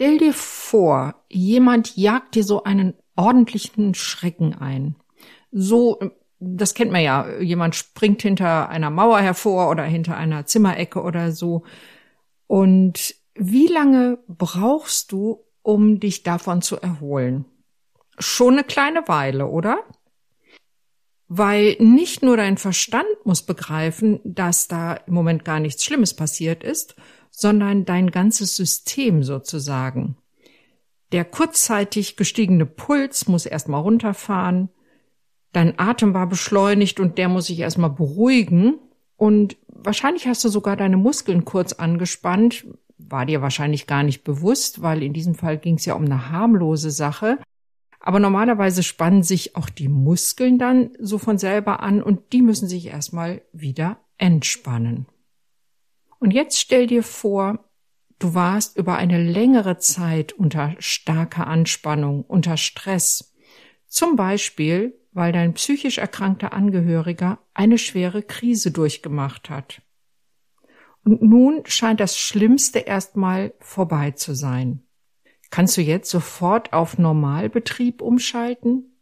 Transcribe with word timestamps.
Stell 0.00 0.18
dir 0.18 0.32
vor, 0.32 1.24
jemand 1.28 1.96
jagt 1.96 2.36
dir 2.36 2.44
so 2.44 2.62
einen 2.62 2.94
ordentlichen 3.16 3.94
Schrecken 3.94 4.54
ein. 4.54 4.94
So, 5.50 5.98
das 6.38 6.74
kennt 6.74 6.92
man 6.92 7.02
ja, 7.02 7.28
jemand 7.40 7.74
springt 7.74 8.22
hinter 8.22 8.68
einer 8.68 8.90
Mauer 8.90 9.18
hervor 9.18 9.68
oder 9.68 9.82
hinter 9.82 10.16
einer 10.16 10.46
Zimmerecke 10.46 11.02
oder 11.02 11.32
so. 11.32 11.64
Und 12.46 13.16
wie 13.34 13.66
lange 13.66 14.20
brauchst 14.28 15.10
du, 15.10 15.44
um 15.62 15.98
dich 15.98 16.22
davon 16.22 16.62
zu 16.62 16.76
erholen? 16.76 17.46
Schon 18.20 18.52
eine 18.52 18.62
kleine 18.62 19.08
Weile, 19.08 19.48
oder? 19.48 19.80
Weil 21.26 21.76
nicht 21.80 22.22
nur 22.22 22.36
dein 22.36 22.56
Verstand 22.56 23.08
muss 23.24 23.42
begreifen, 23.42 24.20
dass 24.22 24.68
da 24.68 24.94
im 24.94 25.14
Moment 25.14 25.44
gar 25.44 25.58
nichts 25.58 25.84
Schlimmes 25.84 26.14
passiert 26.14 26.62
ist, 26.62 26.94
sondern 27.38 27.84
dein 27.84 28.10
ganzes 28.10 28.56
System 28.56 29.22
sozusagen. 29.22 30.16
Der 31.12 31.24
kurzzeitig 31.24 32.16
gestiegene 32.16 32.66
Puls 32.66 33.28
muss 33.28 33.46
erstmal 33.46 33.80
runterfahren, 33.80 34.70
dein 35.52 35.78
Atem 35.78 36.14
war 36.14 36.26
beschleunigt 36.26 36.98
und 36.98 37.16
der 37.16 37.28
muss 37.28 37.46
sich 37.46 37.60
erstmal 37.60 37.90
beruhigen 37.90 38.74
und 39.16 39.56
wahrscheinlich 39.68 40.26
hast 40.26 40.44
du 40.44 40.48
sogar 40.48 40.76
deine 40.76 40.96
Muskeln 40.96 41.44
kurz 41.44 41.72
angespannt, 41.74 42.66
war 42.98 43.24
dir 43.24 43.40
wahrscheinlich 43.40 43.86
gar 43.86 44.02
nicht 44.02 44.24
bewusst, 44.24 44.82
weil 44.82 45.04
in 45.04 45.12
diesem 45.12 45.36
Fall 45.36 45.58
ging 45.58 45.76
es 45.76 45.84
ja 45.84 45.94
um 45.94 46.06
eine 46.06 46.30
harmlose 46.30 46.90
Sache. 46.90 47.38
Aber 48.00 48.18
normalerweise 48.18 48.82
spannen 48.82 49.22
sich 49.22 49.54
auch 49.54 49.68
die 49.68 49.88
Muskeln 49.88 50.58
dann 50.58 50.90
so 50.98 51.18
von 51.18 51.38
selber 51.38 51.80
an 51.80 52.02
und 52.02 52.32
die 52.32 52.42
müssen 52.42 52.68
sich 52.68 52.86
erstmal 52.86 53.42
wieder 53.52 53.98
entspannen. 54.16 55.06
Und 56.18 56.32
jetzt 56.32 56.58
stell 56.58 56.86
dir 56.86 57.02
vor, 57.02 57.64
du 58.18 58.34
warst 58.34 58.76
über 58.76 58.96
eine 58.96 59.22
längere 59.22 59.78
Zeit 59.78 60.32
unter 60.32 60.74
starker 60.78 61.46
Anspannung, 61.46 62.24
unter 62.24 62.56
Stress. 62.56 63.34
Zum 63.86 64.16
Beispiel, 64.16 64.98
weil 65.12 65.32
dein 65.32 65.54
psychisch 65.54 65.98
erkrankter 65.98 66.52
Angehöriger 66.52 67.38
eine 67.54 67.78
schwere 67.78 68.22
Krise 68.22 68.70
durchgemacht 68.70 69.50
hat. 69.50 69.82
Und 71.04 71.22
nun 71.22 71.62
scheint 71.64 72.00
das 72.00 72.18
Schlimmste 72.18 72.80
erstmal 72.80 73.54
vorbei 73.60 74.10
zu 74.10 74.34
sein. 74.34 74.82
Kannst 75.50 75.76
du 75.76 75.80
jetzt 75.80 76.10
sofort 76.10 76.72
auf 76.72 76.98
Normalbetrieb 76.98 78.02
umschalten? 78.02 79.00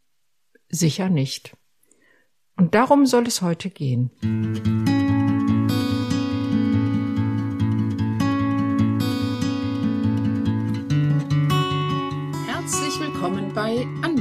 Sicher 0.68 1.08
nicht. 1.08 1.56
Und 2.56 2.74
darum 2.74 3.06
soll 3.06 3.26
es 3.26 3.42
heute 3.42 3.70
gehen. 3.70 4.10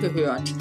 Angehört, 0.06 0.54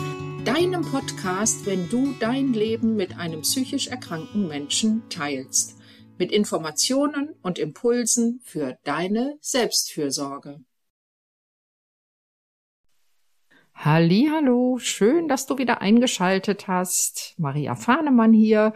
deinem 0.46 0.80
Podcast, 0.80 1.66
wenn 1.66 1.90
du 1.90 2.14
dein 2.18 2.54
Leben 2.54 2.96
mit 2.96 3.18
einem 3.18 3.42
psychisch 3.42 3.88
erkrankten 3.88 4.48
Menschen 4.48 5.02
teilst 5.10 5.78
mit 6.18 6.32
Informationen 6.32 7.34
und 7.42 7.58
Impulsen 7.58 8.40
für 8.42 8.78
deine 8.84 9.36
Selbstfürsorge. 9.42 10.60
Hallo, 13.74 14.78
schön, 14.78 15.28
dass 15.28 15.44
du 15.44 15.58
wieder 15.58 15.82
eingeschaltet 15.82 16.66
hast. 16.66 17.34
Maria 17.36 17.74
Fahnemann 17.74 18.32
hier, 18.32 18.72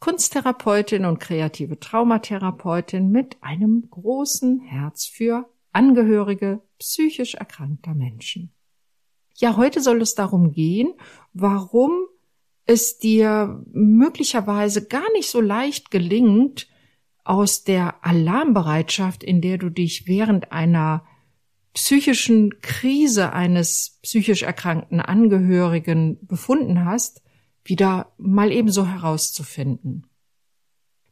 Kunsttherapeutin 0.00 1.04
und 1.04 1.20
kreative 1.20 1.78
Traumatherapeutin 1.78 3.08
mit 3.08 3.36
einem 3.40 3.86
großen 3.88 4.58
Herz 4.58 5.06
für 5.06 5.48
Angehörige 5.70 6.60
psychisch 6.80 7.36
erkrankter 7.36 7.94
Menschen. 7.94 8.55
Ja, 9.36 9.56
heute 9.56 9.80
soll 9.80 10.00
es 10.02 10.14
darum 10.14 10.52
gehen, 10.52 10.94
warum 11.32 12.06
es 12.64 12.98
dir 12.98 13.62
möglicherweise 13.72 14.86
gar 14.86 15.10
nicht 15.12 15.30
so 15.30 15.40
leicht 15.40 15.90
gelingt, 15.90 16.68
aus 17.26 17.64
der 17.64 18.04
Alarmbereitschaft, 18.04 19.24
in 19.24 19.40
der 19.40 19.58
du 19.58 19.68
dich 19.68 20.06
während 20.06 20.52
einer 20.52 21.04
psychischen 21.74 22.60
Krise 22.62 23.32
eines 23.32 23.98
psychisch 24.02 24.42
erkrankten 24.42 25.00
Angehörigen 25.00 26.18
befunden 26.22 26.84
hast, 26.84 27.22
wieder 27.64 28.12
mal 28.16 28.52
ebenso 28.52 28.86
herauszufinden. 28.86 30.06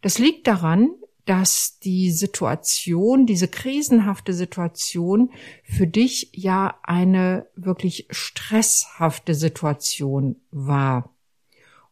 Das 0.00 0.19
liegt 0.19 0.47
daran, 0.47 0.91
dass 1.24 1.78
die 1.78 2.10
Situation, 2.10 3.26
diese 3.26 3.48
krisenhafte 3.48 4.34
Situation 4.34 5.30
für 5.62 5.86
dich 5.86 6.30
ja 6.32 6.78
eine 6.82 7.46
wirklich 7.56 8.06
stresshafte 8.10 9.34
Situation 9.34 10.36
war. 10.50 11.14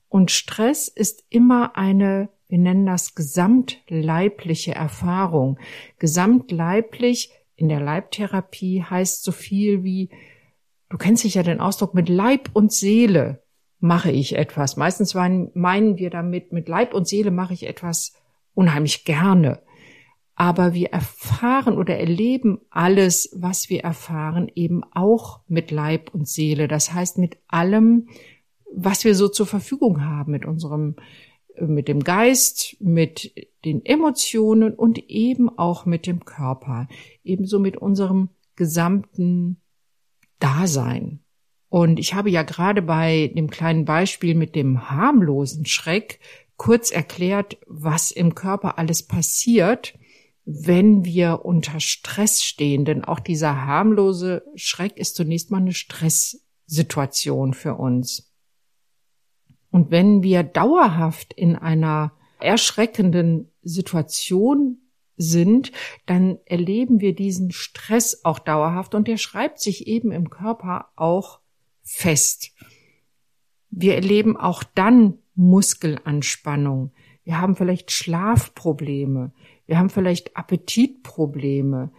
Und 0.09 0.31
Stress 0.31 0.89
ist 0.89 1.25
immer 1.31 1.77
eine, 1.77 2.29
wir 2.49 2.59
nennen 2.59 2.85
das 2.85 3.15
gesamtleibliche 3.15 4.75
Erfahrung. 4.75 5.59
Gesamtleiblich 5.99 7.31
in 7.57 7.71
der 7.71 7.81
Leibtherapie 7.81 8.83
heißt 8.83 9.25
so 9.25 9.33
viel 9.33 9.85
wie, 9.85 10.11
du 10.91 10.99
kennst 10.99 11.23
sicher 11.23 11.43
den 11.43 11.61
Ausdruck, 11.61 11.95
mit 11.95 12.11
Leib 12.11 12.51
und 12.53 12.73
Seele 12.73 13.43
mache 13.79 14.11
ich 14.11 14.37
etwas. 14.37 14.77
Meistens 14.77 15.15
meinen 15.15 15.97
wir 15.97 16.11
damit, 16.11 16.53
mit 16.53 16.69
Leib 16.69 16.93
und 16.93 17.09
Seele 17.09 17.31
mache 17.31 17.55
ich 17.55 17.67
etwas 17.67 18.13
unheimlich 18.55 19.05
gerne. 19.05 19.63
Aber 20.35 20.75
wir 20.75 20.91
erfahren 20.91 21.77
oder 21.77 21.99
erleben 21.99 22.59
alles, 22.71 23.31
was 23.35 23.69
wir 23.69 23.83
erfahren, 23.83 24.51
eben 24.55 24.83
auch 24.93 25.41
mit 25.47 25.71
Leib 25.71 26.11
und 26.15 26.27
Seele. 26.27 26.69
Das 26.69 26.93
heißt, 26.93 27.19
mit 27.19 27.39
allem, 27.49 28.09
was 28.75 29.05
wir 29.05 29.15
so 29.15 29.29
zur 29.29 29.47
Verfügung 29.47 30.05
haben 30.05 30.33
mit 30.33 30.47
unserem, 30.47 30.97
äh, 31.55 31.65
mit 31.67 31.87
dem 31.87 32.01
Geist, 32.01 32.77
mit 32.81 33.33
den 33.65 33.85
Emotionen 33.85 34.75
und 34.75 34.99
eben 35.11 35.49
auch 35.49 35.87
mit 35.87 36.07
dem 36.07 36.25
Körper, 36.25 36.89
ebenso 37.23 37.59
mit 37.59 37.77
unserem 37.77 38.31
gesamten 38.57 39.61
Dasein. 40.39 41.21
Und 41.69 41.99
ich 41.99 42.13
habe 42.13 42.31
ja 42.31 42.43
gerade 42.43 42.83
bei 42.83 43.33
dem 43.35 43.49
kleinen 43.49 43.85
Beispiel 43.85 44.35
mit 44.35 44.55
dem 44.55 44.91
harmlosen 44.91 45.65
Schreck 45.65 46.21
kurz 46.57 46.91
erklärt, 46.91 47.59
was 47.67 48.11
im 48.11 48.35
Körper 48.35 48.79
alles 48.79 49.07
passiert, 49.07 49.95
wenn 50.45 51.05
wir 51.05 51.45
unter 51.45 51.81
Stress 51.81 52.43
stehen. 52.43 52.85
Denn 52.85 53.05
auch 53.05 53.21
dieser 53.21 53.65
harmlose 53.65 54.45
Schreck 54.55 54.97
ist 54.97 55.17
zunächst 55.17 55.51
mal 55.51 55.59
eine 55.59 55.73
Stresssituation 55.73 57.55
für 57.55 57.75
uns. 57.75 58.33
Und 59.71 59.91
wenn 59.91 60.23
wir 60.23 60.43
dauerhaft 60.43 61.33
in 61.33 61.57
einer 61.57 62.13
erschreckenden 62.41 63.51
Situation 63.63 64.79
sind, 65.17 65.73
dann 66.07 66.39
erleben 66.45 67.01
wir 67.01 67.15
diesen 67.15 67.53
Stress 67.53 68.25
auch 68.25 68.39
dauerhaft 68.39 68.95
und 68.95 69.09
der 69.09 69.17
schreibt 69.17 69.61
sich 69.61 69.87
eben 69.87 70.11
im 70.11 70.31
Körper 70.31 70.91
auch 70.97 71.41
fest. 71.83 72.53
Wir 73.73 73.95
erleben 73.95 74.37
auch 74.37 74.63
dann 74.63 75.19
Muskelanspannung. 75.35 76.93
Wir 77.25 77.41
haben 77.41 77.57
vielleicht 77.57 77.91
Schlafprobleme. 77.91 79.33
Wir 79.67 79.79
haben 79.79 79.89
vielleicht 79.89 80.37
Appetitprobleme. 80.37 81.91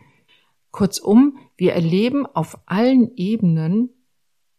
Kurzum, 0.72 1.38
wir 1.58 1.74
erleben 1.74 2.26
auf 2.28 2.60
allen 2.68 3.16
Ebenen 3.16 3.90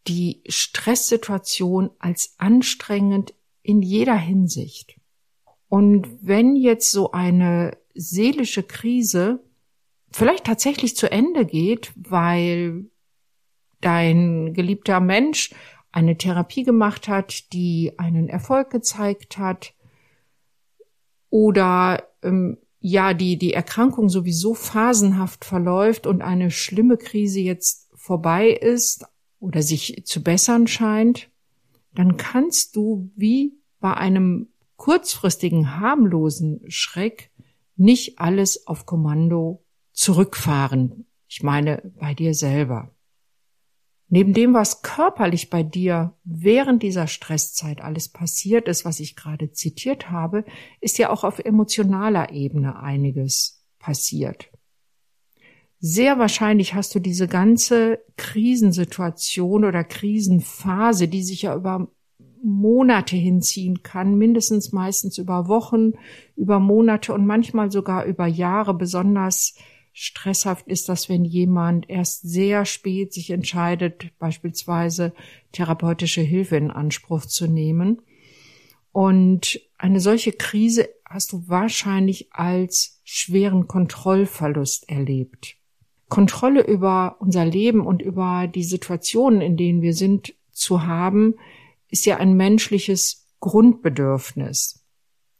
die 0.07 0.43
Stresssituation 0.47 1.89
als 1.99 2.35
anstrengend 2.37 3.33
in 3.63 3.81
jeder 3.81 4.17
Hinsicht. 4.17 4.99
Und 5.69 6.07
wenn 6.21 6.55
jetzt 6.55 6.91
so 6.91 7.11
eine 7.11 7.77
seelische 7.93 8.63
Krise 8.63 9.41
vielleicht 10.11 10.43
tatsächlich 10.43 10.95
zu 10.95 11.09
Ende 11.09 11.45
geht, 11.45 11.93
weil 11.95 12.85
dein 13.81 14.53
geliebter 14.53 14.99
Mensch 14.99 15.53
eine 15.95 16.17
Therapie 16.17 16.63
gemacht 16.63 17.07
hat, 17.07 17.53
die 17.53 17.93
einen 17.97 18.27
Erfolg 18.27 18.69
gezeigt 18.69 19.37
hat, 19.37 19.73
oder 21.29 22.03
ähm, 22.21 22.57
ja, 22.79 23.13
die, 23.13 23.37
die 23.37 23.53
Erkrankung 23.53 24.09
sowieso 24.09 24.53
phasenhaft 24.53 25.45
verläuft 25.45 26.05
und 26.05 26.21
eine 26.21 26.51
schlimme 26.51 26.97
Krise 26.97 27.39
jetzt 27.39 27.89
vorbei 27.95 28.49
ist, 28.49 29.05
oder 29.39 29.61
sich 29.61 30.03
zu 30.05 30.23
bessern 30.23 30.67
scheint, 30.67 31.29
dann 31.93 32.17
kannst 32.17 32.75
du 32.75 33.11
wie 33.15 33.53
bei 33.79 33.93
einem 33.93 34.49
kurzfristigen 34.75 35.79
harmlosen 35.79 36.61
Schreck 36.67 37.31
nicht 37.75 38.19
alles 38.19 38.67
auf 38.67 38.85
Kommando 38.85 39.63
zurückfahren. 39.93 41.05
Ich 41.27 41.43
meine 41.43 41.91
bei 41.99 42.13
dir 42.13 42.33
selber. 42.33 42.94
Neben 44.07 44.33
dem, 44.33 44.53
was 44.53 44.83
körperlich 44.83 45.49
bei 45.49 45.63
dir 45.63 46.13
während 46.23 46.83
dieser 46.83 47.07
Stresszeit 47.07 47.81
alles 47.81 48.07
passiert 48.09 48.67
ist, 48.67 48.85
was 48.85 48.99
ich 48.99 49.15
gerade 49.15 49.51
zitiert 49.51 50.11
habe, 50.11 50.45
ist 50.79 50.97
ja 50.99 51.09
auch 51.09 51.23
auf 51.23 51.39
emotionaler 51.39 52.31
Ebene 52.31 52.79
einiges 52.79 53.63
passiert. 53.79 54.51
Sehr 55.79 56.19
wahrscheinlich 56.19 56.73
hast 56.73 56.95
du 56.95 56.99
diese 56.99 57.27
ganze 57.27 57.99
Krisensituation 58.15 59.65
oder 59.65 59.83
Krisenphase, 59.83 61.07
die 61.07 61.23
sich 61.23 61.43
ja 61.43 61.55
über 61.55 61.87
Monate 62.41 63.15
hinziehen 63.15 63.81
kann, 63.81 64.17
mindestens 64.17 64.71
meistens 64.71 65.17
über 65.17 65.47
Wochen, 65.47 65.93
über 66.35 66.59
Monate 66.59 67.11
und 67.11 67.25
manchmal 67.25 67.71
sogar 67.71 68.05
über 68.05 68.27
Jahre. 68.27 68.75
Besonders 68.75 69.55
stresshaft 69.97 70.67
ist 70.67 70.89
das, 70.89 71.07
wenn 71.07 71.23
jemand 71.23 71.89
erst 71.89 72.21
sehr 72.29 72.65
spät 72.65 73.13
sich 73.13 73.29
entscheidet, 73.29 74.09
beispielsweise 74.19 75.13
therapeutische 75.53 76.19
Hilfe 76.19 76.57
in 76.57 76.69
Anspruch 76.69 77.25
zu 77.25 77.47
nehmen. 77.47 78.01
Und 78.91 79.61
eine 79.77 80.01
solche 80.01 80.33
Krise 80.33 80.89
hast 81.05 81.31
du 81.31 81.47
wahrscheinlich 81.47 82.33
als 82.33 82.99
schweren 83.05 83.67
Kontrollverlust 83.67 84.89
erlebt. 84.89 85.55
Kontrolle 86.09 86.67
über 86.67 87.15
unser 87.19 87.45
Leben 87.45 87.87
und 87.87 88.01
über 88.01 88.47
die 88.53 88.63
Situationen, 88.65 89.39
in 89.39 89.55
denen 89.55 89.81
wir 89.81 89.93
sind, 89.93 90.35
zu 90.51 90.85
haben, 90.85 91.35
ist 91.89 92.05
ja 92.05 92.17
ein 92.17 92.33
menschliches 92.35 93.27
Grundbedürfnis. 93.39 94.83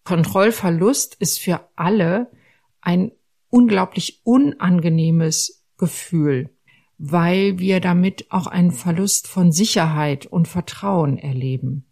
Kontrollverlust 0.05 1.15
ist 1.15 1.39
für 1.39 1.67
alle 1.75 2.31
ein 2.79 3.11
unglaublich 3.55 4.19
unangenehmes 4.25 5.65
Gefühl, 5.77 6.49
weil 6.97 7.57
wir 7.57 7.79
damit 7.79 8.29
auch 8.29 8.47
einen 8.47 8.71
Verlust 8.71 9.29
von 9.29 9.53
Sicherheit 9.53 10.25
und 10.25 10.49
Vertrauen 10.49 11.17
erleben. 11.17 11.85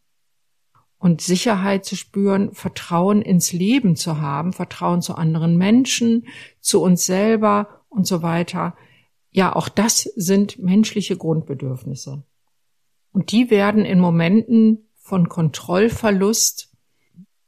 Und 0.97 1.21
Sicherheit 1.21 1.85
zu 1.85 1.95
spüren, 1.95 2.53
Vertrauen 2.53 3.21
ins 3.21 3.53
Leben 3.53 3.95
zu 3.95 4.19
haben, 4.19 4.51
Vertrauen 4.51 5.01
zu 5.01 5.15
anderen 5.15 5.57
Menschen, 5.57 6.27
zu 6.59 6.81
uns 6.81 7.05
selber 7.05 7.81
und 7.87 8.05
so 8.05 8.21
weiter. 8.21 8.75
Ja, 9.31 9.55
auch 9.55 9.69
das 9.69 10.01
sind 10.17 10.59
menschliche 10.59 11.15
Grundbedürfnisse. 11.15 12.25
Und 13.13 13.31
die 13.31 13.49
werden 13.49 13.85
in 13.85 14.01
Momenten 14.01 14.89
von 14.97 15.29
Kontrollverlust 15.29 16.73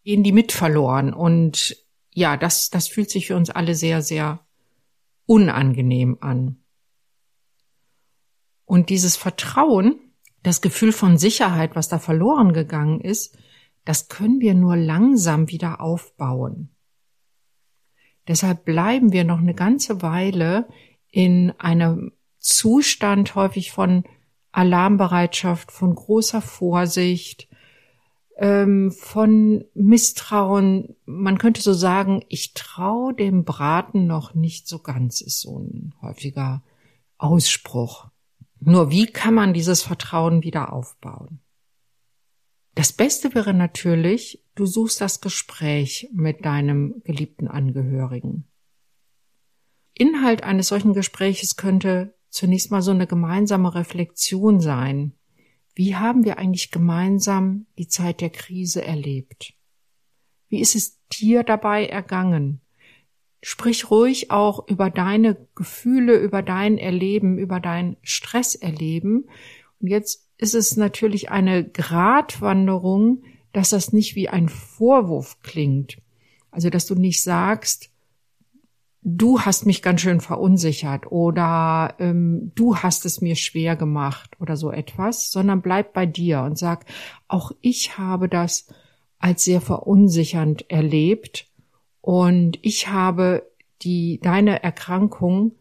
gehen 0.06 0.24
die 0.24 0.32
mit 0.32 0.54
verloren. 0.54 1.14
Und 1.14 1.85
ja, 2.16 2.38
das, 2.38 2.70
das 2.70 2.88
fühlt 2.88 3.10
sich 3.10 3.28
für 3.28 3.36
uns 3.36 3.50
alle 3.50 3.76
sehr, 3.76 4.02
sehr 4.02 4.40
unangenehm 5.26 6.18
an. 6.22 6.64
Und 8.64 8.90
dieses 8.90 9.18
Vertrauen, 9.18 10.00
das 10.42 10.62
Gefühl 10.62 10.94
von 10.94 11.18
Sicherheit, 11.18 11.76
was 11.76 11.90
da 11.90 12.00
verloren 12.00 12.54
gegangen 12.54 13.02
ist, 13.02 13.38
das 13.84 14.08
können 14.08 14.40
wir 14.40 14.54
nur 14.54 14.78
langsam 14.78 15.50
wieder 15.50 15.82
aufbauen. 15.82 16.70
Deshalb 18.30 18.64
bleiben 18.64 19.12
wir 19.12 19.26
noch 19.26 19.40
eine 19.40 19.54
ganze 19.54 20.02
Weile 20.02 20.70
in 21.12 21.52
einem 21.58 22.14
Zustand 22.40 23.36
häufig 23.36 23.74
von 23.74 24.06
Alarmbereitschaft, 24.54 25.70
von 25.70 25.94
großer 25.94 26.42
Vorsicht, 26.42 27.50
ähm, 28.38 28.92
von 28.92 29.66
Misstrauen. 29.74 30.96
Man 31.06 31.38
könnte 31.38 31.62
so 31.62 31.74
sagen, 31.74 32.24
ich 32.30 32.54
traue 32.54 33.14
dem 33.14 33.44
Braten 33.44 34.08
noch 34.08 34.34
nicht 34.34 34.68
so 34.68 34.80
ganz, 34.80 35.22
ist 35.22 35.42
so 35.42 35.60
ein 35.60 35.94
häufiger 36.02 36.64
Ausspruch. 37.18 38.10
Nur 38.60 38.90
wie 38.92 39.08
kann 39.08 39.34
man 39.34 39.54
dieses 39.54 39.84
Vertrauen 39.84 40.44
wieder 40.44 40.74
aufbauen? 40.74 41.40
Das 42.74 42.92
Beste 42.92 43.34
wäre 43.34 43.54
natürlich, 43.54 44.44
du 44.56 44.66
suchst 44.66 45.00
das 45.00 45.22
Gespräch 45.22 46.10
mit 46.12 46.44
deinem 46.44 47.02
geliebten 47.06 47.48
Angehörigen. 47.48 48.46
Inhalt 49.94 50.44
eines 50.44 50.68
solchen 50.68 50.94
Gespräches 50.94 51.56
könnte 51.56 52.16
zunächst 52.30 52.72
mal 52.72 52.82
so 52.82 52.92
eine 52.92 53.08
gemeinsame 53.08 53.74
Reflexion 53.76 54.60
sein. 54.60 55.14
Wie 55.76 55.98
haben 55.98 56.24
wir 56.24 56.38
eigentlich 56.38 56.72
gemeinsam 56.72 57.66
die 57.78 57.88
Zeit 57.88 58.22
der 58.22 58.30
Krise 58.30 58.84
erlebt? 58.84 59.54
Wie 60.48 60.62
ist 60.62 60.74
es 60.74 61.02
dir 61.10 61.44
dabei 61.44 61.86
ergangen? 61.86 62.62
Sprich 63.42 63.92
ruhig 63.92 64.32
auch 64.32 64.68
über 64.70 64.90
deine 64.90 65.36
Gefühle, 65.54 66.16
über 66.16 66.42
dein 66.42 66.78
Erleben, 66.78 67.38
über 67.38 67.60
dein 67.60 67.98
Stresserleben. 68.02 69.30
Und 69.82 69.88
jetzt 69.88 70.30
ist 70.38 70.56
es 70.56 70.78
natürlich 70.78 71.30
eine 71.30 71.64
Gratwanderung, 71.64 73.24
dass 73.52 73.70
das 73.70 73.92
nicht 73.92 74.16
wie 74.16 74.30
ein 74.30 74.50
Vorwurf 74.50 75.42
klingt. 75.44 75.98
Also, 76.52 76.70
dass 76.70 76.86
du 76.86 76.96
nicht 76.96 77.22
sagst, 77.22 77.92
du 79.08 79.40
hast 79.40 79.68
mich 79.68 79.84
ganz 79.84 80.02
schön 80.02 80.20
verunsichert 80.20 81.12
oder 81.12 81.94
ähm, 82.00 82.52
du 82.56 82.78
hast 82.78 83.06
es 83.06 83.22
mir 83.22 83.36
schwer 83.36 83.76
gemacht 83.76 84.32
oder 84.42 84.58
so 84.58 84.72
etwas, 84.72 85.30
sondern 85.30 85.62
bleib 85.62 85.94
bei 85.94 86.08
dir 86.08 86.42
und 86.42 86.58
sag, 86.58 86.86
auch 87.28 87.52
ich 87.62 88.00
habe 88.00 88.28
das 88.28 88.68
als 89.20 89.44
sehr 89.44 89.62
verunsichernd 89.62 90.72
erlebt 90.72 91.48
und 92.02 92.58
ich 92.64 92.88
habe 92.88 93.48
die 93.84 94.20
deine 94.24 94.64
Erkrankung 94.64 95.54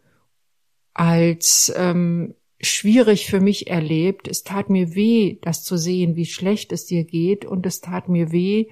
als 0.95 1.71
ähm, 1.77 2.35
schwierig 2.61 3.27
für 3.27 3.41
mich 3.41 3.67
erlebt. 3.67 4.27
Es 4.27 4.43
tat 4.43 4.71
mir 4.71 4.95
weh, 4.95 5.39
das 5.43 5.65
zu 5.65 5.77
sehen, 5.77 6.17
wie 6.17 6.25
schlecht 6.25 6.73
es 6.73 6.87
dir 6.87 7.05
geht 7.05 7.45
und 7.45 7.67
es 7.67 7.83
tat 7.83 8.09
mir 8.09 8.33
weh, 8.33 8.69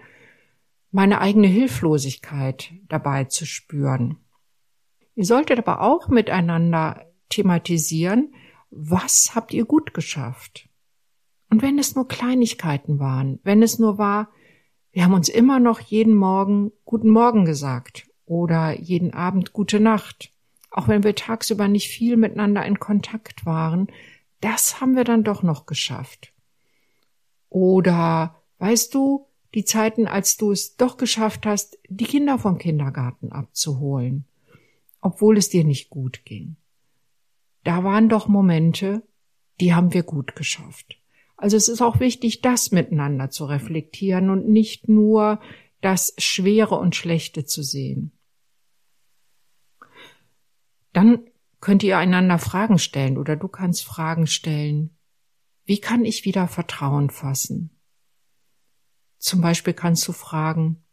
meine 0.91 1.21
eigene 1.21 1.47
Hilflosigkeit 1.49 2.73
dabei 2.89 3.25
zu 3.25 3.45
spüren. 3.45 4.17
Ihr 5.15 5.25
solltet 5.25 5.59
aber 5.59 5.83
auch 5.83 6.09
miteinander 6.09 7.07
thematisieren, 7.29 8.35
was 8.71 9.35
habt 9.35 9.53
ihr 9.53 9.67
gut 9.67 9.93
geschafft? 9.93 10.69
Und 11.51 11.61
wenn 11.61 11.79
es 11.79 11.95
nur 11.95 12.09
Kleinigkeiten 12.09 12.99
waren, 12.99 13.39
wenn 13.43 13.63
es 13.63 13.79
nur 13.79 13.99
war, 13.99 14.31
wir 14.93 15.05
haben 15.05 15.15
uns 15.15 15.29
immer 15.29 15.61
noch 15.61 15.81
jeden 15.81 16.15
Morgen 16.15 16.73
guten 16.85 17.11
Morgen 17.11 17.45
gesagt 17.45 18.09
oder 18.25 18.79
jeden 18.79 19.13
Abend 19.13 19.53
gute 19.53 19.81
Nacht, 19.81 20.31
auch 20.71 20.89
wenn 20.89 21.05
wir 21.05 21.15
tagsüber 21.15 21.69
nicht 21.69 21.89
viel 21.89 22.17
miteinander 22.17 22.65
in 22.65 22.79
Kontakt 22.79 23.45
waren, 23.45 23.89
das 24.41 24.81
haben 24.81 24.97
wir 24.97 25.05
dann 25.05 25.25
doch 25.25 25.43
noch 25.43 25.67
geschafft. 25.67 26.33
Oder 27.51 28.43
weißt 28.59 28.95
du, 28.95 29.27
die 29.55 29.67
Zeiten, 29.67 30.07
als 30.07 30.39
du 30.39 30.53
es 30.53 30.77
doch 30.77 30.97
geschafft 30.97 31.45
hast, 31.45 31.79
die 31.89 32.07
Kinder 32.07 32.39
vom 32.39 32.57
Kindergarten 32.57 33.31
abzuholen 33.33 34.25
obwohl 35.03 35.37
es 35.37 35.51
dir 35.51 35.65
nicht 35.65 35.91
gut 35.91 36.25
ging. 36.25 36.57
Da 37.65 37.85
waren 37.85 38.09
doch 38.09 38.29
Momente, 38.29 39.07
die 39.61 39.75
haben 39.75 39.93
wir 39.93 40.05
gut 40.05 40.35
geschafft. 40.35 40.99
Also 41.37 41.57
es 41.57 41.69
ist 41.69 41.83
auch 41.83 42.01
wichtig, 42.01 42.41
das 42.41 42.71
miteinander 42.71 43.29
zu 43.29 43.45
reflektieren 43.45 44.31
und 44.31 44.49
nicht 44.49 44.89
nur 44.89 45.41
das 45.81 46.15
Schwere 46.19 46.77
und 46.77 46.97
Schlechte 46.97 47.45
zu 47.45 47.63
sehen. 47.63 48.13
Dann 50.93 51.27
könnt 51.61 51.83
ihr 51.83 51.99
einander 51.99 52.39
Fragen 52.39 52.79
stellen 52.79 53.19
oder 53.19 53.37
du 53.37 53.49
kannst 53.49 53.85
Fragen 53.85 54.27
stellen. 54.27 54.97
Wie 55.65 55.79
kann 55.79 56.05
ich 56.05 56.25
wieder 56.25 56.47
Vertrauen 56.47 57.11
fassen? 57.11 57.71
Zum 59.19 59.41
Beispiel 59.41 59.73
kannst 59.73 60.07
du 60.07 60.13
fragen, 60.13 60.85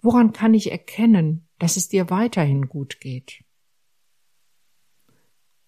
woran 0.00 0.32
kann 0.32 0.54
ich 0.54 0.70
erkennen, 0.70 1.47
dass 1.58 1.76
es 1.76 1.88
dir 1.88 2.10
weiterhin 2.10 2.68
gut 2.68 3.00
geht. 3.00 3.44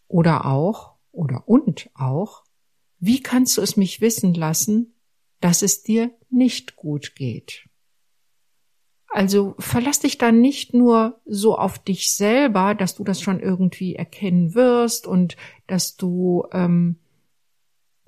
Oder 0.09 0.47
auch, 0.47 0.97
oder 1.13 1.49
und 1.49 1.91
auch, 1.95 2.45
wie 2.99 3.23
kannst 3.23 3.57
du 3.57 3.63
es 3.63 3.77
mich 3.77 4.01
wissen 4.01 4.35
lassen, 4.35 4.95
dass 5.41 5.63
es 5.63 5.83
dir 5.83 6.11
nicht 6.29 6.77
gut 6.77 7.15
geht? 7.15 7.69
Also 9.09 9.57
verlass 9.59 10.01
dich 10.01 10.19
dann 10.19 10.41
nicht 10.41 10.73
nur 10.73 11.21
so 11.27 11.59
auf 11.59 11.81
dich 11.81 12.13
selber, 12.13 12.75
dass 12.77 12.95
du 12.95 13.03
das 13.03 13.21
schon 13.21 13.41
irgendwie 13.41 13.97
erkennen 13.97 14.55
wirst 14.55 15.07
und 15.07 15.37
dass 15.67 15.97
du 15.97 16.47
ähm, 16.53 17.01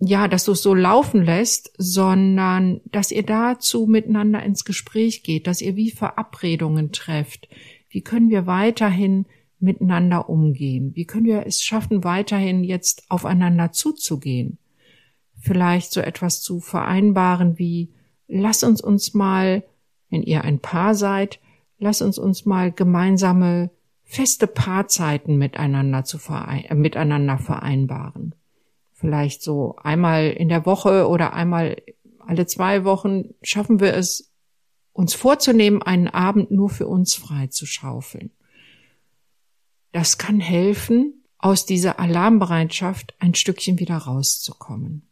ja, 0.04 0.26
dass 0.26 0.44
du 0.44 0.52
es 0.52 0.62
so 0.62 0.74
laufen 0.74 1.24
lässt, 1.24 1.72
sondern 1.78 2.80
dass 2.90 3.12
ihr 3.12 3.22
dazu 3.22 3.86
miteinander 3.86 4.42
ins 4.42 4.64
Gespräch 4.64 5.22
geht, 5.22 5.46
dass 5.46 5.60
ihr 5.60 5.76
wie 5.76 5.92
Verabredungen 5.92 6.90
trefft. 6.90 7.48
Wie 7.88 8.00
können 8.00 8.28
wir 8.28 8.48
weiterhin 8.48 9.26
miteinander 9.60 10.28
umgehen? 10.28 10.90
Wie 10.96 11.04
können 11.04 11.26
wir 11.26 11.46
es 11.46 11.62
schaffen, 11.62 12.02
weiterhin 12.02 12.64
jetzt 12.64 13.04
aufeinander 13.10 13.70
zuzugehen? 13.70 14.58
Vielleicht 15.38 15.92
so 15.92 16.00
etwas 16.00 16.42
zu 16.42 16.58
vereinbaren 16.58 17.60
wie, 17.60 17.92
lass 18.26 18.64
uns 18.64 18.80
uns 18.80 19.14
mal, 19.14 19.62
wenn 20.10 20.24
ihr 20.24 20.42
ein 20.42 20.58
Paar 20.58 20.96
seid, 20.96 21.38
lass 21.78 22.02
uns 22.02 22.18
uns 22.18 22.44
mal 22.44 22.72
gemeinsame 22.72 23.70
feste 24.02 24.48
Paarzeiten 24.48 25.36
miteinander 25.38 26.02
zu 26.02 26.18
verein 26.18 26.64
äh, 26.64 26.74
miteinander 26.74 27.38
vereinbaren 27.38 28.34
vielleicht 29.02 29.42
so 29.42 29.74
einmal 29.82 30.30
in 30.30 30.48
der 30.48 30.64
Woche 30.64 31.08
oder 31.08 31.32
einmal 31.32 31.76
alle 32.20 32.46
zwei 32.46 32.84
Wochen 32.84 33.34
schaffen 33.42 33.80
wir 33.80 33.94
es, 33.94 34.32
uns 34.92 35.12
vorzunehmen, 35.14 35.82
einen 35.82 36.06
Abend 36.06 36.52
nur 36.52 36.70
für 36.70 36.86
uns 36.86 37.14
frei 37.14 37.48
zu 37.48 37.66
schaufeln. 37.66 38.30
Das 39.90 40.18
kann 40.18 40.38
helfen, 40.38 41.24
aus 41.38 41.66
dieser 41.66 41.98
Alarmbereitschaft 41.98 43.14
ein 43.18 43.34
Stückchen 43.34 43.80
wieder 43.80 43.96
rauszukommen. 43.96 45.08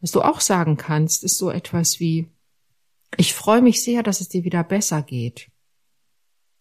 Was 0.00 0.10
du 0.10 0.22
auch 0.22 0.40
sagen 0.40 0.76
kannst, 0.76 1.22
ist 1.22 1.38
so 1.38 1.50
etwas 1.50 2.00
wie, 2.00 2.28
ich 3.16 3.34
freue 3.34 3.62
mich 3.62 3.82
sehr, 3.82 4.02
dass 4.02 4.20
es 4.20 4.28
dir 4.28 4.42
wieder 4.42 4.64
besser 4.64 5.02
geht. 5.02 5.48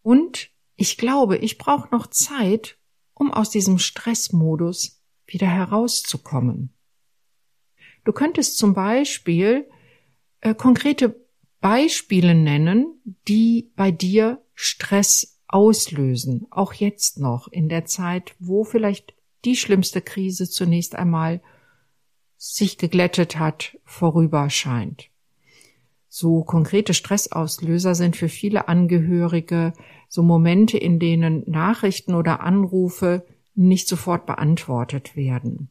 Und 0.03 0.51
ich 0.75 0.97
glaube, 0.97 1.37
ich 1.37 1.57
brauche 1.57 1.89
noch 1.89 2.07
Zeit, 2.07 2.77
um 3.15 3.33
aus 3.33 3.49
diesem 3.49 3.79
Stressmodus 3.79 4.98
wieder 5.29 5.47
herauszukommen. 5.47 6.73
Du 8.03 8.13
könntest 8.13 8.57
zum 8.57 8.73
Beispiel 8.73 9.69
äh, 10.41 10.53
konkrete 10.53 11.15
Beispiele 11.61 12.35
nennen, 12.35 13.01
die 13.27 13.71
bei 13.75 13.91
dir 13.91 14.41
Stress 14.53 15.39
auslösen, 15.47 16.47
auch 16.51 16.73
jetzt 16.73 17.19
noch 17.19 17.47
in 17.47 17.69
der 17.69 17.85
Zeit, 17.85 18.35
wo 18.39 18.63
vielleicht 18.63 19.13
die 19.45 19.55
schlimmste 19.55 20.01
Krise 20.01 20.49
zunächst 20.49 20.95
einmal 20.95 21.41
sich 22.37 22.77
geglättet 22.77 23.37
hat, 23.37 23.77
vorüber 23.83 24.49
scheint. 24.49 25.09
So 26.07 26.43
konkrete 26.43 26.93
Stressauslöser 26.93 27.93
sind 27.93 28.15
für 28.15 28.29
viele 28.29 28.67
Angehörige 28.67 29.73
so 30.07 30.23
Momente, 30.23 30.77
in 30.77 30.99
denen 30.99 31.43
Nachrichten 31.47 32.15
oder 32.15 32.39
Anrufe 32.39 33.25
nicht 33.59 33.87
sofort 33.87 34.25
beantwortet 34.25 35.15
werden. 35.15 35.69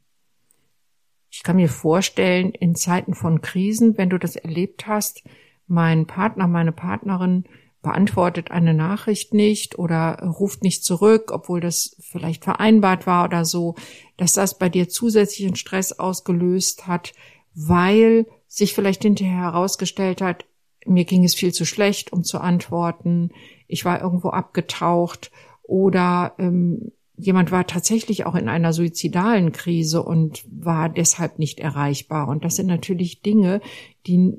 Ich 1.30 1.42
kann 1.42 1.57
mir 1.57 1.68
vorstellen, 1.68 2.50
in 2.50 2.75
Zeiten 2.75 3.14
von 3.14 3.40
Krisen, 3.40 3.97
wenn 3.97 4.11
du 4.11 4.18
das 4.18 4.37
erlebt 4.37 4.87
hast, 4.87 5.25
mein 5.66 6.07
Partner, 6.07 6.47
meine 6.47 6.73
Partnerin 6.73 7.45
beantwortet 7.80 8.50
eine 8.50 8.75
Nachricht 8.75 9.33
nicht 9.35 9.78
oder 9.78 10.18
ruft 10.23 10.62
nicht 10.62 10.85
zurück, 10.85 11.30
obwohl 11.33 11.61
das 11.61 11.97
vielleicht 12.00 12.45
vereinbart 12.45 13.07
war 13.07 13.25
oder 13.25 13.45
so, 13.45 13.75
dass 14.16 14.35
das 14.35 14.59
bei 14.59 14.68
dir 14.68 14.88
zusätzlichen 14.88 15.57
Stress 15.57 15.92
ausgelöst 15.92 16.87
hat, 16.87 17.14
weil 17.54 18.26
sich 18.47 18.75
vielleicht 18.75 19.02
hinterher 19.02 19.52
herausgestellt 19.52 20.21
hat, 20.21 20.45
mir 20.85 21.04
ging 21.04 21.25
es 21.25 21.35
viel 21.35 21.52
zu 21.52 21.64
schlecht, 21.64 22.12
um 22.12 22.25
zu 22.25 22.40
antworten, 22.40 23.30
ich 23.66 23.85
war 23.85 24.00
irgendwo 24.00 24.30
abgetaucht 24.30 25.30
oder 25.62 26.35
ähm, 26.38 26.92
jemand 27.18 27.50
war 27.50 27.66
tatsächlich 27.66 28.25
auch 28.25 28.34
in 28.34 28.48
einer 28.48 28.72
suizidalen 28.72 29.52
Krise 29.52 30.02
und 30.02 30.44
war 30.48 30.88
deshalb 30.88 31.38
nicht 31.38 31.58
erreichbar. 31.60 32.28
Und 32.28 32.44
das 32.44 32.56
sind 32.56 32.66
natürlich 32.66 33.22
Dinge, 33.22 33.60
die 34.06 34.34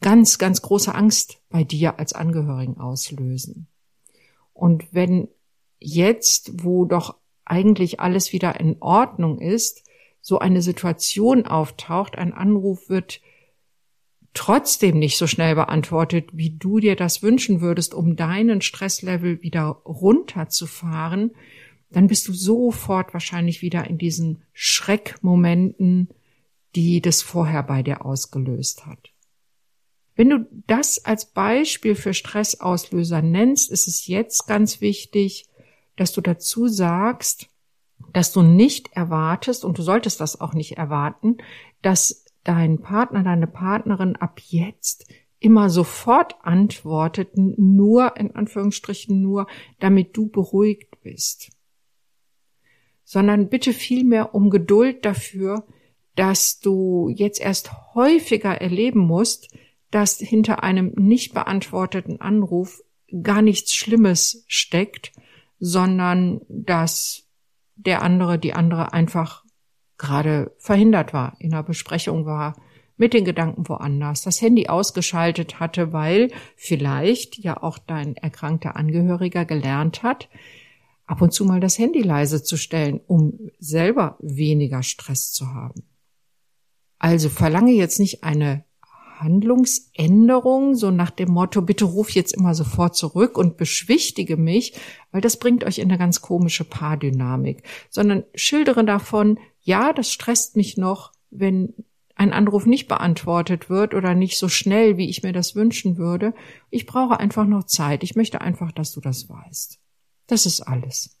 ganz, 0.00 0.38
ganz 0.38 0.62
große 0.62 0.94
Angst 0.94 1.40
bei 1.50 1.64
dir 1.64 1.98
als 1.98 2.12
Angehörigen 2.12 2.78
auslösen. 2.78 3.66
Und 4.52 4.92
wenn 4.92 5.28
jetzt, 5.80 6.64
wo 6.64 6.84
doch 6.84 7.16
eigentlich 7.44 8.00
alles 8.00 8.32
wieder 8.32 8.58
in 8.60 8.76
Ordnung 8.80 9.40
ist, 9.40 9.82
so 10.20 10.38
eine 10.38 10.62
Situation 10.62 11.46
auftaucht, 11.46 12.16
ein 12.16 12.32
Anruf 12.32 12.88
wird 12.88 13.20
trotzdem 14.32 14.98
nicht 14.98 15.16
so 15.16 15.26
schnell 15.26 15.54
beantwortet, 15.54 16.30
wie 16.32 16.50
du 16.50 16.80
dir 16.80 16.96
das 16.96 17.22
wünschen 17.22 17.60
würdest, 17.60 17.94
um 17.94 18.16
deinen 18.16 18.60
Stresslevel 18.60 19.42
wieder 19.42 19.64
runterzufahren, 19.64 21.32
dann 21.94 22.08
bist 22.08 22.26
du 22.28 22.32
sofort 22.32 23.12
wahrscheinlich 23.12 23.62
wieder 23.62 23.88
in 23.88 23.98
diesen 23.98 24.42
Schreckmomenten, 24.52 26.08
die 26.74 27.00
das 27.00 27.22
vorher 27.22 27.62
bei 27.62 27.82
dir 27.82 28.04
ausgelöst 28.04 28.86
hat. 28.86 29.12
Wenn 30.16 30.30
du 30.30 30.46
das 30.66 31.04
als 31.04 31.26
Beispiel 31.26 31.94
für 31.94 32.14
Stressauslöser 32.14 33.22
nennst, 33.22 33.70
ist 33.70 33.88
es 33.88 34.06
jetzt 34.06 34.46
ganz 34.46 34.80
wichtig, 34.80 35.46
dass 35.96 36.12
du 36.12 36.20
dazu 36.20 36.68
sagst, 36.68 37.48
dass 38.12 38.32
du 38.32 38.42
nicht 38.42 38.92
erwartest, 38.92 39.64
und 39.64 39.78
du 39.78 39.82
solltest 39.82 40.20
das 40.20 40.40
auch 40.40 40.52
nicht 40.52 40.72
erwarten, 40.72 41.38
dass 41.82 42.24
dein 42.44 42.80
Partner, 42.80 43.22
deine 43.22 43.46
Partnerin 43.46 44.16
ab 44.16 44.40
jetzt 44.46 45.06
immer 45.38 45.68
sofort 45.68 46.36
antwortet, 46.42 47.36
nur 47.36 48.16
in 48.16 48.34
Anführungsstrichen 48.34 49.20
nur, 49.20 49.46
damit 49.78 50.16
du 50.16 50.28
beruhigt 50.28 51.00
bist. 51.02 51.50
Sondern 53.04 53.48
bitte 53.48 53.72
vielmehr 53.72 54.34
um 54.34 54.50
Geduld 54.50 55.04
dafür, 55.04 55.66
dass 56.16 56.60
du 56.60 57.08
jetzt 57.14 57.40
erst 57.40 57.94
häufiger 57.94 58.60
erleben 58.60 59.00
musst, 59.00 59.54
dass 59.90 60.18
hinter 60.18 60.62
einem 60.62 60.92
nicht 60.96 61.34
beantworteten 61.34 62.20
Anruf 62.20 62.82
gar 63.22 63.42
nichts 63.42 63.74
Schlimmes 63.74 64.44
steckt, 64.48 65.12
sondern 65.58 66.40
dass 66.48 67.28
der 67.76 68.02
andere, 68.02 68.38
die 68.38 68.54
andere 68.54 68.92
einfach 68.92 69.44
gerade 69.98 70.54
verhindert 70.58 71.12
war, 71.12 71.36
in 71.38 71.52
einer 71.52 71.62
Besprechung 71.62 72.26
war, 72.26 72.56
mit 72.96 73.12
den 73.12 73.24
Gedanken 73.24 73.68
woanders, 73.68 74.22
das 74.22 74.40
Handy 74.40 74.68
ausgeschaltet 74.68 75.58
hatte, 75.58 75.92
weil 75.92 76.30
vielleicht 76.56 77.38
ja 77.38 77.60
auch 77.62 77.78
dein 77.78 78.16
erkrankter 78.16 78.76
Angehöriger 78.76 79.44
gelernt 79.44 80.02
hat, 80.02 80.28
ab 81.06 81.22
und 81.22 81.32
zu 81.32 81.44
mal 81.44 81.60
das 81.60 81.78
Handy 81.78 82.02
leise 82.02 82.42
zu 82.42 82.56
stellen, 82.56 83.00
um 83.06 83.38
selber 83.58 84.16
weniger 84.20 84.82
Stress 84.82 85.32
zu 85.32 85.52
haben. 85.52 85.84
Also 86.98 87.28
verlange 87.28 87.72
jetzt 87.72 87.98
nicht 87.98 88.24
eine 88.24 88.64
Handlungsänderung, 89.18 90.74
so 90.74 90.90
nach 90.90 91.10
dem 91.10 91.30
Motto, 91.30 91.62
bitte 91.62 91.84
ruf 91.84 92.10
jetzt 92.10 92.34
immer 92.34 92.54
sofort 92.54 92.96
zurück 92.96 93.38
und 93.38 93.56
beschwichtige 93.56 94.36
mich, 94.36 94.74
weil 95.12 95.20
das 95.20 95.38
bringt 95.38 95.64
euch 95.64 95.78
in 95.78 95.88
eine 95.88 95.98
ganz 95.98 96.20
komische 96.20 96.64
Paardynamik, 96.64 97.62
sondern 97.90 98.24
schildere 98.34 98.84
davon, 98.84 99.38
ja, 99.60 99.92
das 99.92 100.12
stresst 100.12 100.56
mich 100.56 100.76
noch, 100.76 101.12
wenn 101.30 101.74
ein 102.16 102.32
Anruf 102.32 102.66
nicht 102.66 102.86
beantwortet 102.86 103.68
wird 103.68 103.94
oder 103.94 104.14
nicht 104.14 104.38
so 104.38 104.48
schnell, 104.48 104.96
wie 104.96 105.08
ich 105.08 105.22
mir 105.22 105.32
das 105.32 105.56
wünschen 105.56 105.96
würde. 105.96 106.32
Ich 106.70 106.86
brauche 106.86 107.18
einfach 107.18 107.46
noch 107.46 107.64
Zeit. 107.64 108.04
Ich 108.04 108.14
möchte 108.14 108.40
einfach, 108.40 108.70
dass 108.72 108.92
du 108.92 109.00
das 109.00 109.28
weißt. 109.28 109.80
Das 110.26 110.46
ist 110.46 110.60
alles. 110.62 111.18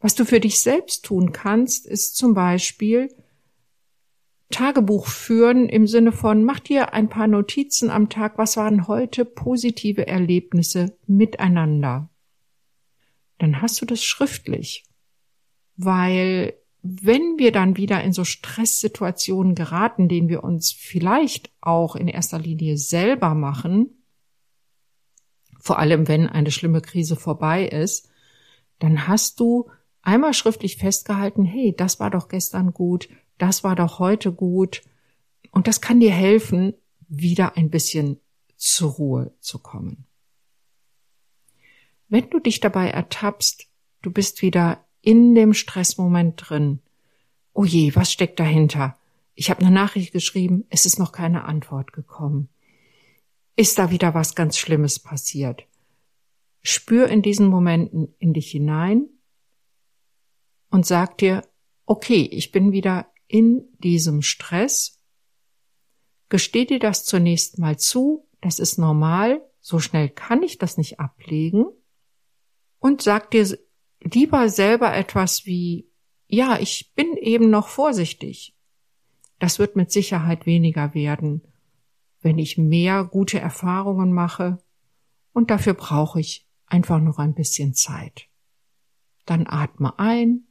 Was 0.00 0.14
du 0.14 0.24
für 0.24 0.40
dich 0.40 0.60
selbst 0.60 1.04
tun 1.04 1.32
kannst, 1.32 1.86
ist 1.86 2.16
zum 2.16 2.34
Beispiel, 2.34 3.14
Tagebuch 4.50 5.06
führen 5.06 5.68
im 5.68 5.86
Sinne 5.86 6.10
von, 6.10 6.44
mach 6.44 6.58
dir 6.58 6.92
ein 6.92 7.08
paar 7.08 7.28
Notizen 7.28 7.90
am 7.90 8.08
Tag, 8.08 8.36
was 8.36 8.56
waren 8.56 8.88
heute 8.88 9.24
positive 9.24 10.06
Erlebnisse 10.06 10.98
miteinander. 11.06 12.10
Dann 13.38 13.62
hast 13.62 13.80
du 13.80 13.86
das 13.86 14.02
schriftlich. 14.02 14.84
Weil 15.76 16.54
wenn 16.82 17.38
wir 17.38 17.52
dann 17.52 17.76
wieder 17.76 18.02
in 18.02 18.12
so 18.12 18.24
Stresssituationen 18.24 19.54
geraten, 19.54 20.08
denen 20.08 20.28
wir 20.28 20.42
uns 20.42 20.72
vielleicht 20.72 21.52
auch 21.60 21.94
in 21.94 22.08
erster 22.08 22.38
Linie 22.38 22.76
selber 22.76 23.34
machen, 23.34 23.99
vor 25.60 25.78
allem 25.78 26.08
wenn 26.08 26.26
eine 26.26 26.50
schlimme 26.50 26.80
Krise 26.80 27.16
vorbei 27.16 27.66
ist, 27.66 28.08
dann 28.78 29.06
hast 29.06 29.38
du 29.38 29.70
einmal 30.02 30.34
schriftlich 30.34 30.76
festgehalten, 30.76 31.44
hey, 31.44 31.74
das 31.76 32.00
war 32.00 32.10
doch 32.10 32.28
gestern 32.28 32.72
gut, 32.72 33.08
das 33.38 33.62
war 33.62 33.76
doch 33.76 33.98
heute 33.98 34.32
gut. 34.32 34.82
Und 35.50 35.66
das 35.66 35.80
kann 35.80 36.00
dir 36.00 36.12
helfen, 36.12 36.74
wieder 37.08 37.56
ein 37.56 37.70
bisschen 37.70 38.18
zur 38.56 38.92
Ruhe 38.92 39.34
zu 39.40 39.58
kommen. 39.58 40.06
Wenn 42.08 42.30
du 42.30 42.40
dich 42.40 42.60
dabei 42.60 42.90
ertappst, 42.90 43.66
du 44.02 44.10
bist 44.10 44.42
wieder 44.42 44.84
in 45.02 45.34
dem 45.34 45.54
Stressmoment 45.54 46.42
drin. 46.48 46.80
Oh 47.52 47.64
je, 47.64 47.94
was 47.94 48.12
steckt 48.12 48.40
dahinter? 48.40 48.96
Ich 49.34 49.50
habe 49.50 49.60
eine 49.60 49.70
Nachricht 49.70 50.12
geschrieben, 50.12 50.64
es 50.70 50.86
ist 50.86 50.98
noch 50.98 51.12
keine 51.12 51.44
Antwort 51.44 51.92
gekommen. 51.92 52.48
Ist 53.60 53.78
da 53.78 53.90
wieder 53.90 54.14
was 54.14 54.34
ganz 54.34 54.56
Schlimmes 54.56 54.98
passiert? 54.98 55.64
Spür 56.62 57.08
in 57.08 57.20
diesen 57.20 57.46
Momenten 57.46 58.14
in 58.18 58.32
dich 58.32 58.50
hinein 58.50 59.06
und 60.70 60.86
sag 60.86 61.18
dir, 61.18 61.46
okay, 61.84 62.22
ich 62.22 62.52
bin 62.52 62.72
wieder 62.72 63.12
in 63.26 63.68
diesem 63.80 64.22
Stress. 64.22 64.98
Gesteh 66.30 66.64
dir 66.64 66.78
das 66.78 67.04
zunächst 67.04 67.58
mal 67.58 67.78
zu, 67.78 68.26
das 68.40 68.60
ist 68.60 68.78
normal, 68.78 69.42
so 69.60 69.78
schnell 69.78 70.08
kann 70.08 70.42
ich 70.42 70.56
das 70.56 70.78
nicht 70.78 70.98
ablegen. 70.98 71.66
Und 72.78 73.02
sag 73.02 73.30
dir 73.30 73.58
lieber 74.00 74.48
selber 74.48 74.96
etwas 74.96 75.44
wie, 75.44 75.86
ja, 76.28 76.58
ich 76.58 76.94
bin 76.94 77.14
eben 77.18 77.50
noch 77.50 77.68
vorsichtig. 77.68 78.56
Das 79.38 79.58
wird 79.58 79.76
mit 79.76 79.92
Sicherheit 79.92 80.46
weniger 80.46 80.94
werden, 80.94 81.42
wenn 82.22 82.38
ich 82.38 82.58
mehr 82.58 83.04
gute 83.04 83.40
Erfahrungen 83.40 84.12
mache, 84.12 84.58
und 85.32 85.50
dafür 85.50 85.74
brauche 85.74 86.20
ich 86.20 86.46
einfach 86.66 87.00
noch 87.00 87.18
ein 87.18 87.34
bisschen 87.34 87.74
Zeit. 87.74 88.26
Dann 89.26 89.46
atme 89.46 89.98
ein, 89.98 90.48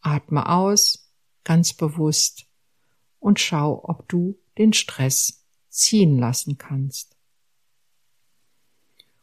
atme 0.00 0.48
aus, 0.48 1.12
ganz 1.44 1.74
bewusst 1.74 2.46
und 3.20 3.40
schau, 3.40 3.80
ob 3.84 4.08
du 4.08 4.38
den 4.58 4.72
Stress 4.72 5.44
ziehen 5.68 6.18
lassen 6.18 6.58
kannst. 6.58 7.16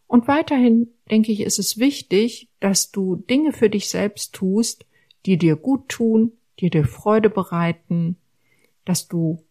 Und 0.08 0.28
weiterhin 0.28 0.90
denke 1.10 1.32
ich, 1.32 1.40
ist 1.42 1.58
es 1.58 1.80
wichtig, 1.80 2.50
dass 2.60 2.92
du 2.92 3.16
Dinge 3.16 3.52
für 3.52 3.70
dich 3.70 3.90
selbst 3.90 4.36
tust, 4.36 4.86
die 5.26 5.38
dir 5.38 5.56
gut 5.56 5.90
tun, 5.90 6.34
die 6.60 6.70
dir 6.70 6.86
Freude 6.86 7.30
bereiten, 7.30 8.18
dass 8.86 9.08
du, 9.08 9.44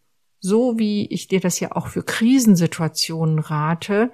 so 0.43 0.77
wie 0.77 1.05
ich 1.07 1.29
dir 1.29 1.39
das 1.39 1.61
ja 1.61 1.71
auch 1.71 1.87
für 1.87 2.03
Krisensituationen 2.03 3.39
rate, 3.39 4.11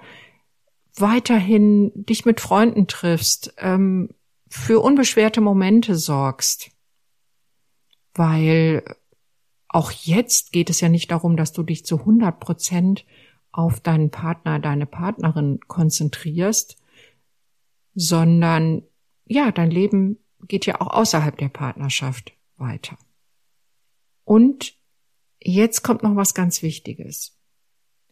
weiterhin 0.95 1.91
dich 1.95 2.23
mit 2.23 2.39
Freunden 2.39 2.85
triffst, 2.85 3.55
ähm, 3.57 4.09
für 4.47 4.79
unbeschwerte 4.79 5.41
Momente 5.41 5.95
sorgst. 5.95 6.69
Weil 8.13 8.83
auch 9.69 9.89
jetzt 9.91 10.51
geht 10.51 10.69
es 10.69 10.81
ja 10.81 10.89
nicht 10.89 11.09
darum, 11.09 11.35
dass 11.35 11.51
du 11.51 11.63
dich 11.63 11.83
zu 11.83 12.01
100 12.01 12.39
Prozent 12.39 13.05
auf 13.51 13.79
deinen 13.79 14.11
Partner, 14.11 14.59
deine 14.59 14.85
Partnerin 14.85 15.59
konzentrierst, 15.67 16.77
sondern 17.95 18.83
ja, 19.25 19.51
dein 19.51 19.71
Leben 19.71 20.19
geht 20.47 20.67
ja 20.67 20.79
auch 20.79 20.93
außerhalb 20.93 21.35
der 21.39 21.49
Partnerschaft 21.49 22.33
weiter. 22.57 22.99
Und 24.25 24.78
jetzt 25.41 25.83
kommt 25.83 26.03
noch 26.03 26.15
was 26.15 26.33
ganz 26.33 26.61
Wichtiges. 26.61 27.37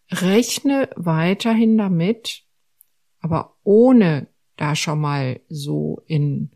Rechne 0.10 0.90
weiterhin 0.96 1.78
damit, 1.78 2.44
aber 3.20 3.56
ohne 3.64 4.28
da 4.56 4.76
schon 4.76 5.00
mal 5.00 5.40
so 5.50 6.02
in, 6.08 6.52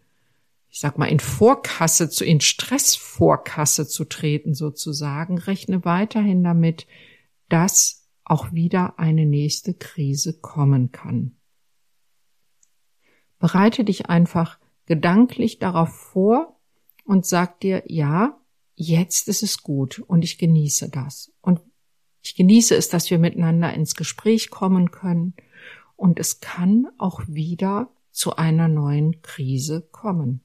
ich 0.69 0.79
sag 0.79 0.97
mal, 0.97 1.07
in 1.07 1.19
Vorkasse 1.19 2.09
zu, 2.09 2.25
in 2.25 2.41
Stressvorkasse 2.41 3.87
zu 3.87 4.05
treten 4.05 4.53
sozusagen, 4.53 5.37
rechne 5.37 5.85
weiterhin 5.85 6.43
damit, 6.43 6.87
dass 7.49 8.07
auch 8.23 8.53
wieder 8.53 8.97
eine 8.97 9.25
nächste 9.25 9.73
Krise 9.73 10.39
kommen 10.39 10.91
kann. 10.91 11.35
Bereite 13.39 13.83
dich 13.83 14.07
einfach 14.07 14.59
gedanklich 14.85 15.59
darauf 15.59 15.89
vor 15.89 16.59
und 17.05 17.25
sag 17.25 17.59
dir, 17.59 17.83
ja, 17.87 18.40
jetzt 18.81 19.27
ist 19.27 19.43
es 19.43 19.61
gut 19.61 19.99
und 19.99 20.23
ich 20.23 20.37
genieße 20.37 20.89
das. 20.89 21.31
Und 21.41 21.61
ich 22.21 22.35
genieße 22.35 22.75
es, 22.75 22.89
dass 22.89 23.09
wir 23.09 23.19
miteinander 23.19 23.73
ins 23.73 23.95
Gespräch 23.95 24.49
kommen 24.49 24.91
können 24.91 25.35
und 25.95 26.19
es 26.19 26.39
kann 26.39 26.87
auch 26.97 27.21
wieder 27.27 27.91
zu 28.11 28.35
einer 28.35 28.67
neuen 28.67 29.21
Krise 29.21 29.87
kommen. 29.91 30.41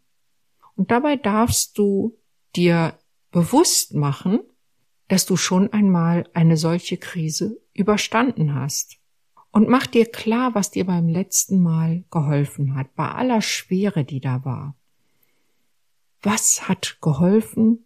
Und 0.75 0.91
dabei 0.91 1.17
darfst 1.17 1.79
du 1.79 2.19
dir 2.55 2.99
bewusst 3.31 3.95
machen, 3.95 4.41
dass 5.09 5.25
du 5.27 5.37
schon 5.37 5.73
einmal 5.73 6.29
eine 6.35 6.57
solche 6.57 6.99
Krise 6.99 7.61
überstanden 7.73 8.55
hast. 8.55 8.99
Und 9.51 9.69
mach 9.69 9.87
dir 9.87 10.07
klar, 10.07 10.55
was 10.55 10.71
dir 10.71 10.85
beim 10.85 11.09
letzten 11.09 11.63
Mal 11.63 12.05
geholfen 12.11 12.75
hat, 12.75 12.95
bei 12.95 13.11
aller 13.11 13.41
Schwere, 13.41 14.05
die 14.05 14.21
da 14.21 14.45
war. 14.45 14.77
Was 16.21 16.69
hat 16.69 16.99
geholfen 17.01 17.86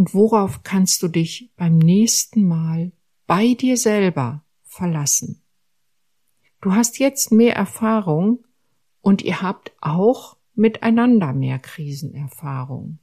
und 0.00 0.14
worauf 0.14 0.62
kannst 0.62 1.02
du 1.02 1.08
dich 1.08 1.52
beim 1.56 1.76
nächsten 1.76 2.48
Mal 2.48 2.92
bei 3.26 3.52
dir 3.52 3.76
selber 3.76 4.42
verlassen? 4.62 5.42
Du 6.62 6.72
hast 6.72 6.98
jetzt 6.98 7.32
mehr 7.32 7.54
Erfahrung 7.54 8.46
und 9.02 9.20
ihr 9.20 9.42
habt 9.42 9.72
auch 9.82 10.38
miteinander 10.54 11.34
mehr 11.34 11.58
Krisenerfahrung. 11.58 12.98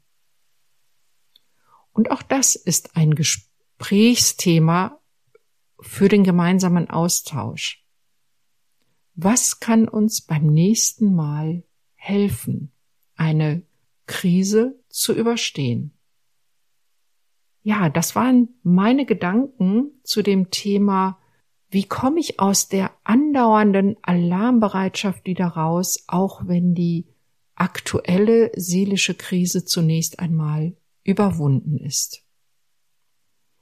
Und 1.94 2.10
auch 2.10 2.24
das 2.24 2.56
ist 2.56 2.98
ein 2.98 3.14
Gesprächsthema 3.14 5.00
für 5.80 6.10
den 6.10 6.24
gemeinsamen 6.24 6.90
Austausch. 6.90 7.86
Was 9.14 9.60
kann 9.60 9.88
uns 9.88 10.22
beim 10.22 10.48
nächsten 10.48 11.14
Mal 11.14 11.64
helfen, 11.94 12.72
eine 13.16 13.62
Krise 14.08 14.84
zu 14.90 15.14
überstehen? 15.14 15.94
Ja, 17.68 17.90
das 17.90 18.16
waren 18.16 18.48
meine 18.64 19.06
Gedanken 19.06 19.92
zu 20.04 20.22
dem 20.22 20.52
Thema 20.52 21.20
wie 21.70 21.84
komme 21.84 22.22
ich 22.22 22.40
aus 22.40 22.70
der 22.70 22.92
andauernden 23.04 23.98
Alarmbereitschaft 24.04 25.26
wieder 25.26 25.48
raus, 25.48 26.06
auch 26.08 26.48
wenn 26.48 26.76
die 26.76 27.08
aktuelle 27.56 28.52
seelische 28.56 29.16
Krise 29.16 29.66
zunächst 29.66 30.20
einmal 30.20 30.78
überwunden 31.04 31.78
ist? 31.78 32.24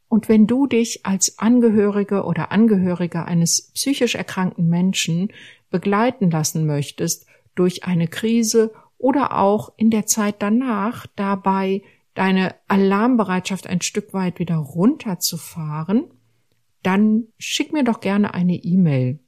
Und 0.07 0.29
wenn 0.29 0.45
du 0.45 0.67
dich 0.67 1.03
als 1.03 1.39
Angehörige 1.39 2.25
oder 2.25 2.51
Angehöriger 2.51 3.25
eines 3.25 3.71
psychisch 3.71 4.13
erkrankten 4.13 4.67
Menschen 4.67 5.29
begleiten 5.71 6.29
lassen 6.29 6.67
möchtest 6.67 7.25
durch 7.55 7.85
eine 7.85 8.07
Krise 8.07 8.71
oder 8.99 9.35
auch 9.35 9.73
in 9.77 9.89
der 9.89 10.05
Zeit 10.05 10.43
danach 10.43 11.07
dabei 11.15 11.81
deine 12.15 12.56
Alarmbereitschaft 12.67 13.67
ein 13.67 13.82
Stück 13.82 14.12
weit 14.13 14.39
wieder 14.39 14.56
runterzufahren, 14.56 16.06
dann 16.82 17.28
schick 17.38 17.71
mir 17.73 17.84
doch 17.84 17.99
gerne 17.99 18.34
eine 18.34 18.56
E-Mail. 18.56 19.19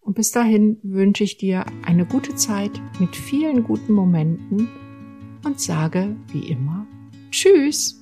Und 0.00 0.14
bis 0.14 0.32
dahin 0.32 0.78
wünsche 0.82 1.22
ich 1.22 1.36
dir 1.36 1.66
eine 1.84 2.06
gute 2.06 2.34
Zeit 2.34 2.72
mit 2.98 3.14
vielen 3.14 3.62
guten 3.62 3.92
Momenten 3.92 4.68
und 5.44 5.60
sage 5.60 6.16
wie 6.32 6.50
immer 6.50 6.86
Tschüss. 7.30 8.01